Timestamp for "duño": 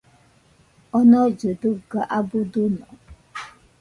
2.51-2.85